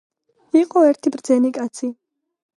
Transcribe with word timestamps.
იყო 0.61 0.83
ერთი 0.93 1.13
ბრძენი 1.17 1.53
კაცი. 1.59 1.93